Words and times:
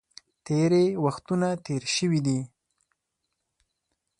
تېرې 0.45 0.85
وختونه 1.05 1.47
تېر 1.65 1.83
شوي 1.95 2.19
دي. 2.27 2.39